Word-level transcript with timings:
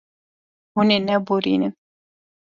Hûn 0.73 0.87
ê 0.95 0.97
neborînin. 1.07 1.73